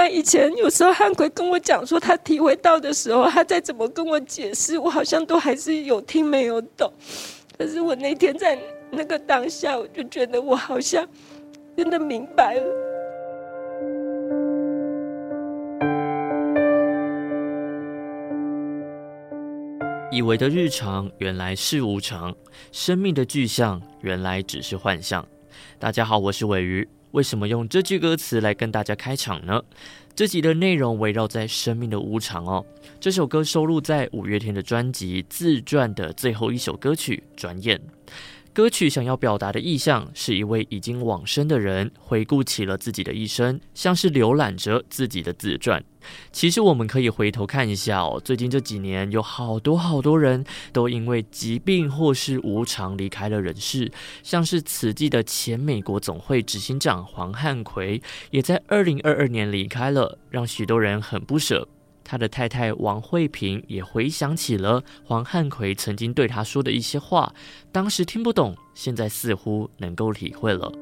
[0.00, 6.90] 然以前有时候汉奎跟我讲说他体会到的时候，他再怎么跟我解释，我好像都还是有听没有懂。
[7.58, 8.58] 可是我那天在
[8.90, 11.06] 那个当下，我就觉得我好像
[11.76, 12.64] 真的明白了。
[20.10, 22.32] 以为的日常，原来是无常；
[22.72, 25.24] 生命的具象，原来只是幻象。
[25.78, 26.88] 大家好，我是尾鱼。
[27.12, 29.62] 为什么用这句歌词来跟大家开场呢？
[30.14, 32.64] 这集的内容围绕在生命的无常哦。
[33.00, 37.78] 这首歌收录在五月天的专辑《自传》的最后一首歌曲《转眼》。
[38.60, 45.82] 歌曲想要表达的意象是一位已经往生的人回顾起了自己的一生，像是浏览着自己的自传。
[46.30, 53.90] 其实我们可以回头看一下哦，最近这几年有好多好多人都因为疾病或是无常离开了人世，
[54.22, 61.66] 像是此际的前美国总会执行长黄汉奎也在二零二二年离开了，让许多人很不舍。
[62.02, 67.32] 他的太太王惠萍也回想起了黄汉奎曾经对他说的一些话，
[67.70, 70.72] 当时听不懂，现在似乎能够体会了。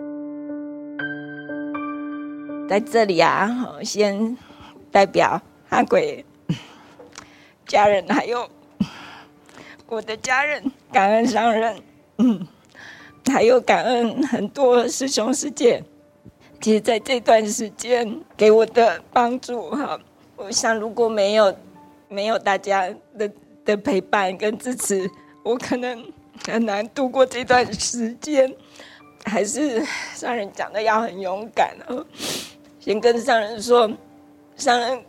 [2.69, 3.49] 在这里啊，
[3.83, 4.37] 先
[4.91, 6.25] 代表汉奎
[7.67, 8.49] 家人，还有
[9.87, 11.83] 我的家人，感恩上人，
[12.19, 12.47] 嗯，
[13.27, 15.83] 还有感恩很多师兄师姐，
[16.61, 19.99] 其实在这段时间给我的帮助，哈。
[20.39, 21.55] 我想，如果没有
[22.09, 23.31] 没有大家的
[23.65, 25.11] 的陪伴跟支持，
[25.43, 26.13] 我可能
[26.47, 28.55] 很难度过这段时间。
[29.25, 32.07] 还是上人讲的要很勇敢哦。
[32.79, 33.91] 先跟上人说，
[34.57, 35.05] 上人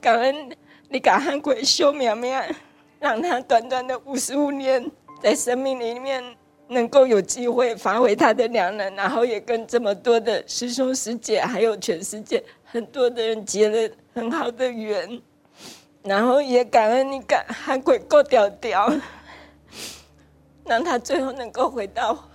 [0.00, 0.48] 感恩
[0.88, 2.40] 你感恩鬼修苗苗，
[3.00, 6.22] 让他短短的五十五年，在生命里面
[6.68, 13.94] 能够有机会发挥他的良能，然后也跟这么多的师兄师姐，还有全世界很多的人结了。
[14.16, 15.20] 很好的缘，
[16.02, 18.90] 然后也感恩你感汉奎够屌屌，
[20.64, 22.26] 让他最后能够回到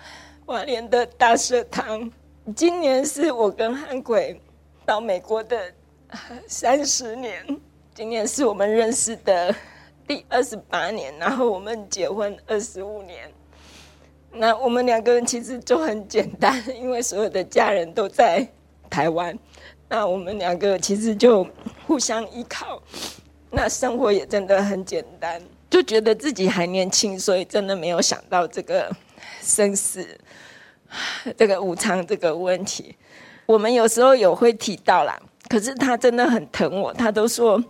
[0.45, 2.11] 华联的大社堂。
[2.55, 4.39] 今年是我跟汉奎
[4.85, 5.73] 到美国的
[6.47, 7.43] 三十年，
[7.95, 9.51] 今年是我们认识的
[10.07, 13.27] 第二十八年，然后我们结婚二十五年。
[14.31, 18.47] 那我们两个人其实就很简单，因为所有的家人都在
[18.87, 19.35] 台湾。
[19.89, 21.45] 那我们两个其实就
[21.91, 22.81] 互相依靠，
[23.49, 28.89] 那生活也真的很简单，就觉得自己还年轻，所以真的没有想到这个
[29.41, 30.07] 生死、
[31.37, 32.95] 这个无常这个问题。
[33.45, 37.61] 我们有时候有会提到啦，可是他真的很疼我，他都说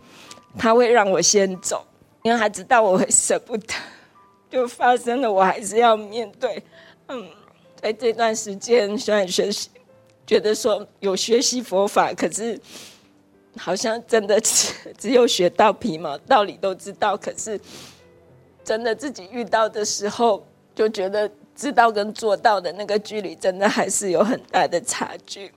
[0.55, 1.83] 他会让我先走，
[2.21, 3.73] 因为他知道我会舍不得，
[4.51, 6.63] 就发生了，我还是要面对。
[7.07, 7.27] 嗯，
[7.81, 9.71] 在这段时间虽然学习。
[10.23, 12.57] 觉得说有学习佛法，可是
[13.57, 17.59] 好像真的只只有学到皮毛，道理都知道，可是
[18.63, 25.51] 真的自己遇到的时候，就觉得知道跟做到的那个距离，真的还是有很大的差距。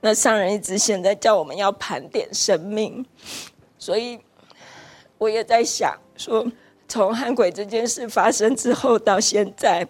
[0.00, 3.06] 那上人一直现在叫我们要盘点生命，
[3.78, 4.18] 所以
[5.18, 6.44] 我也在想说，
[6.88, 9.86] 从汉鬼这件事发生之后到现在，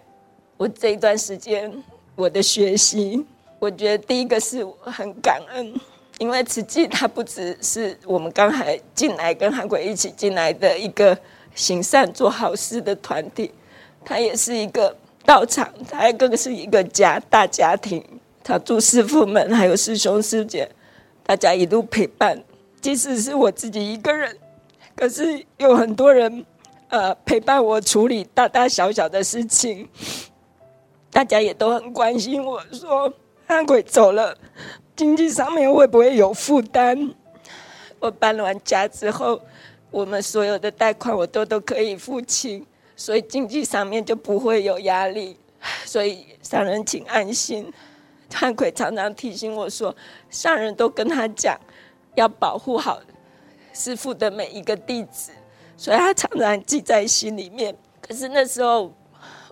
[0.55, 1.83] 我这一段时间
[2.15, 3.25] 我的学习。
[3.59, 5.73] 我觉得第一个是我很感恩，
[6.19, 11.17] 因为慈济它不只是我们刚才进来跟韩国一起进来的一个
[11.55, 13.51] 行善做好事的团体，
[14.05, 18.03] 它也是一个道场，它还更是一个家大家庭。
[18.43, 20.69] 他祝师父们还有师兄师姐，
[21.25, 22.43] 大家一路陪伴，
[22.81, 24.37] 即使是我自己一个人，
[24.95, 26.45] 可是有很多人
[26.89, 29.87] 呃陪伴我处理大大小小的事情，
[31.09, 33.11] 大家也都很关心我说。
[33.45, 34.35] 汉奎走了，
[34.95, 37.13] 经济上面会不会有负担？
[37.99, 39.41] 我搬完家之后，
[39.89, 42.65] 我们所有的贷款我都都可以付清，
[42.95, 45.37] 所以经济上面就不会有压力。
[45.85, 47.71] 所以上人请安心。
[48.33, 49.95] 汉奎常常提醒我说，
[50.29, 51.59] 上人都跟他讲，
[52.15, 52.99] 要保护好
[53.73, 55.31] 师父的每一个弟子，
[55.75, 57.75] 所以他常常记在心里面。
[57.99, 58.93] 可是那时候。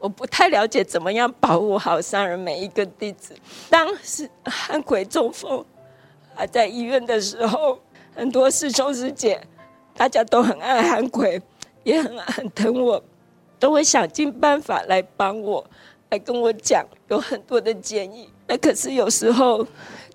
[0.01, 3.35] 我不太了解怎么样保护好上人每一个弟子。
[3.69, 5.63] 当时汉奎中风
[6.33, 7.79] 还在医院的时候，
[8.15, 9.39] 很多师兄师姐
[9.95, 11.39] 大家都很爱汉奎，
[11.83, 13.01] 也很很疼我，
[13.59, 15.63] 都会想尽办法来帮我，
[16.09, 18.27] 来跟我讲，有很多的建议。
[18.47, 19.65] 那可是有时候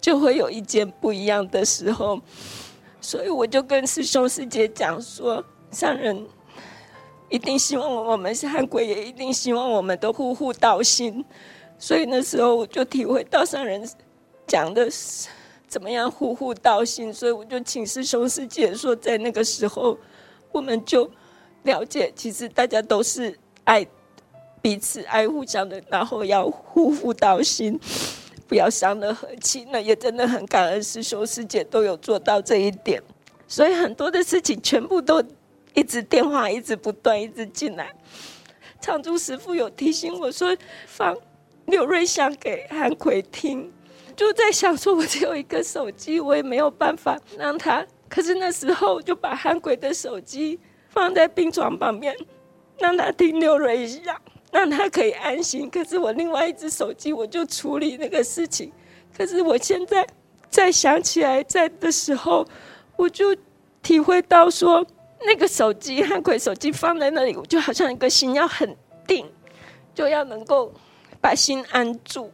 [0.00, 2.20] 就会有意见不一样的时候，
[3.00, 6.26] 所以我就跟师兄师姐讲说，上人。
[7.28, 11.24] 一定希望我们是汉鬼，也一定希望我们都互互道心。
[11.78, 13.86] 所以那时候我就体会到上人
[14.46, 15.28] 讲的是
[15.68, 19.98] 怎么样互互道心，所以我就请师兄师姐说，在那个时候，
[20.52, 21.10] 我们就
[21.64, 23.84] 了解，其实大家都是爱
[24.62, 27.78] 彼此、爱互相的，然后要互互道心，
[28.46, 29.66] 不要伤了和气。
[29.70, 33.02] 那也真的很感恩师兄师姐都有做到这一点，
[33.46, 35.22] 所以很多的事情全部都
[35.76, 37.92] 一直电话一直不断一直进来。
[38.80, 40.56] 长珠师傅有提醒我说，
[40.86, 41.16] 放
[41.66, 43.72] 刘瑞香给韩奎听。
[44.16, 47.86] 就在想说，我只有一个手机，我也没有办法让他。
[48.08, 50.58] 可是那时候，就把韩奎的手机
[50.88, 52.16] 放在病床旁边，
[52.78, 54.16] 让他听刘瑞响，
[54.50, 55.68] 让他可以安心。
[55.68, 58.72] 可是我另外一只手机，我就处理那个事情。
[59.14, 60.06] 可是我现在
[60.48, 62.46] 再想起来，在的时候，
[62.96, 63.36] 我就
[63.82, 64.86] 体会到说，
[65.20, 68.76] 那个手机汉奎手机放在那里，我就好像一个心要很
[69.06, 69.30] 定，
[69.94, 70.72] 就要能够
[71.20, 72.30] 把心安住。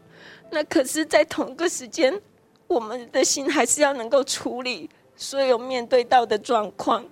[0.50, 2.20] 那可是，在同一个时间，
[2.67, 7.05] 我们的心还是要能够处理所有面对到的状况。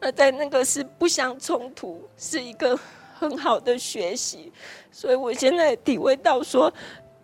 [0.00, 2.78] 那在那个是不相冲突，是一个
[3.14, 4.52] 很好的学习。
[4.90, 6.70] 所以我现在体会到说，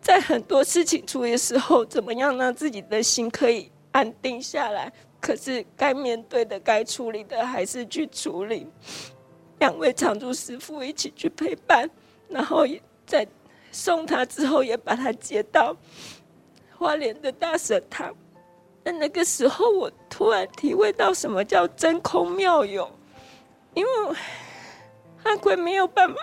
[0.00, 4.90] 在很多事情处理的时候，怎么样让自己的心可以安定下来？
[5.30, 8.66] 可是该面对的、该处理的，还是去处理。
[9.60, 11.88] 两位常住师父一起去陪伴，
[12.28, 12.66] 然后
[13.06, 13.24] 在。
[13.72, 15.76] 送他之后，也把他接到
[16.76, 18.12] 花莲的大舍堂。
[18.82, 22.90] 那那个时候，我突然体会到什么叫真空妙有，
[23.74, 24.16] 因为
[25.22, 26.16] 汉奎没有办法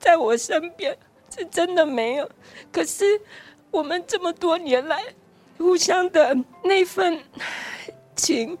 [0.00, 0.98] 在我身边，
[1.32, 2.28] 是真的没有。
[2.72, 3.04] 可是
[3.70, 5.04] 我们这么多年来
[5.58, 7.22] 互相的那份
[8.22, 8.56] 情，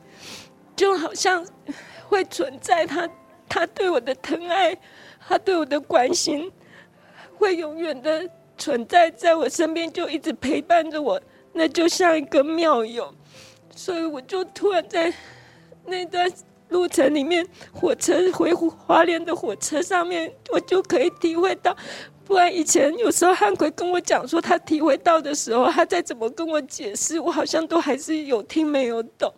[0.74, 1.46] 就好像
[2.08, 3.08] 会存在他，
[3.48, 4.76] 他对我的疼爱，
[5.28, 6.50] 他对我的关心。
[7.38, 8.28] 会永远的
[8.58, 11.20] 存在在我身边，就一直陪伴着我，
[11.52, 13.14] 那就像一个妙友。
[13.74, 15.12] 所以我就突然在
[15.86, 16.30] 那段
[16.68, 21.76] 路程里面，火车回华联的火车上面，我就可以体会到。
[22.24, 29.32] 不然以前有时候汉奎跟我讲说他体会到的时候，他再怎么跟我解释，我好像都还是有听没有懂。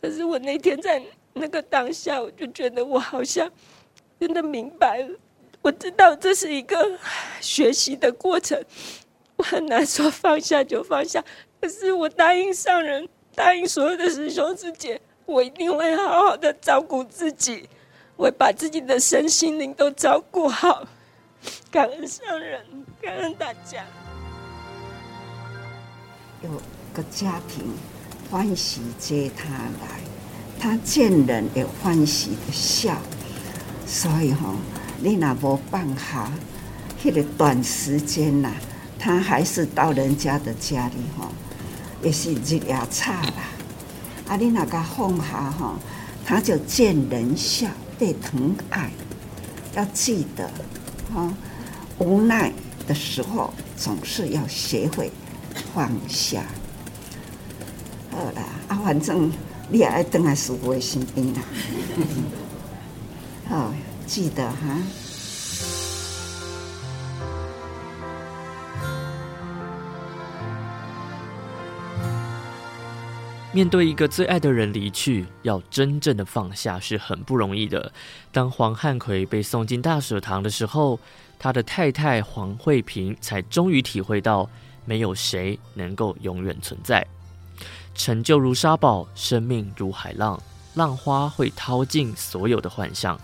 [0.00, 1.00] 可是我那天在
[1.34, 3.50] 那个当下，我就觉得我好像
[4.18, 5.08] 真的明白了。
[5.62, 6.98] 我知道这是一个
[7.40, 8.62] 学习的过程，
[9.36, 11.24] 我很难说放下就放下。
[11.60, 17.68] 可是我答应上人，答应所有的师兄师姐，我一定会好好的照顾自己，
[18.16, 20.86] 我会把自己的身心灵都照顾好。
[21.70, 22.64] 感恩上人，
[23.00, 23.84] 感恩大家。
[26.42, 26.50] 有
[26.92, 27.64] 个家庭
[28.30, 29.48] 欢喜接他
[29.80, 30.00] 来，
[30.60, 32.96] 他见人也欢喜的笑，
[33.86, 34.54] 所以哈。
[35.00, 36.30] 你那无办法，
[37.02, 38.52] 迄个短时间呐，
[38.98, 41.28] 他还是到人家的家里吼，
[42.02, 43.32] 也是日夜差啦。
[44.28, 45.74] 啊，你那个放下吼，
[46.24, 47.68] 他就见人笑，
[47.98, 48.90] 被疼爱。
[49.74, 50.48] 要记得，
[51.14, 51.32] 哈，
[51.98, 52.52] 无奈
[52.88, 55.10] 的时候总是要学会
[55.72, 56.44] 放下。
[58.10, 59.30] 好啦，啊，反正
[59.70, 61.40] 你也爱等下师傅的身边啦。
[63.48, 63.72] 好。
[64.06, 64.76] 记得哈。
[73.54, 77.92] 面对一个最爱的人离去，要真正的放下是很不容易的。
[78.32, 80.98] 当黄汉奎被送进大舍堂的时候，
[81.38, 84.50] 他的太太黄慧萍才终于体会到，
[84.84, 87.06] 没有谁能够永远存在。
[87.94, 90.42] 成就如沙堡，生命如海浪，
[90.74, 93.16] 浪花会淘尽所有的幻象。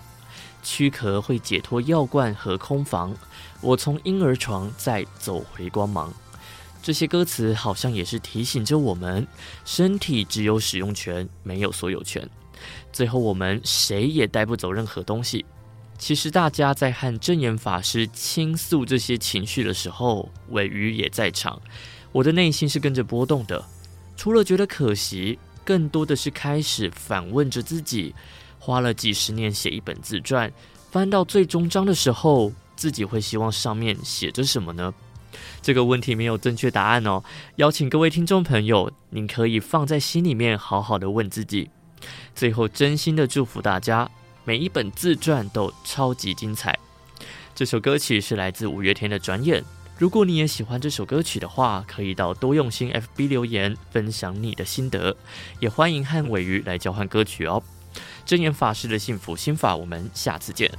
[0.63, 3.13] 躯壳会解脱药罐和空房，
[3.61, 6.15] 我从婴儿床再走回光芒。
[6.83, 9.27] 这些歌词好像也是提醒着我们：
[9.65, 12.29] 身体只有使用权，没有所有权。
[12.93, 15.45] 最后我们谁也带不走任何东西。
[15.99, 21.61] 其实大家在和真言法师倾诉这些情绪的时候，尾鱼也在场。
[22.13, 23.63] 我的内心是跟着波动的，
[24.17, 28.15] 除了觉得可惜，更多的是开始反问着自己。
[28.59, 30.53] 花了几十年写一本自传，
[30.91, 34.93] 翻到最终章的时候，自己会希望上面写着什么呢？
[35.63, 37.23] 这个问题没有正确答案哦。
[37.57, 41.71] 邀请各位听众朋友，您可以放在心里面，好好的问自己。
[42.35, 44.11] 最后，真心的祝福大家，
[44.45, 46.79] 每一本自传都超级精彩。
[47.55, 49.61] 这首歌曲是来自五月天的《转眼》。
[49.99, 55.15] 如果你也喜欢这首歌曲的话，可以到多用心 FB 留言分享你的心得，
[55.59, 57.63] 也欢迎和尾鱼来交换歌曲哦。
[58.25, 60.71] 真言法师的幸福心法，我们下次见。